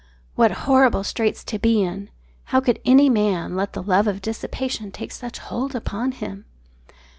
[0.33, 2.09] What horrible straits to be in.
[2.45, 6.45] How could any man let the love of dissipation take such hold upon him?